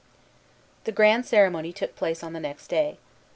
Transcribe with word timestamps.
The 0.85 0.91
grand 0.91 1.27
ceremony 1.27 1.71
took 1.71 1.95
place 1.95 2.23
on 2.23 2.33
the 2.33 2.39
next 2.39 2.69
day. 2.69 2.97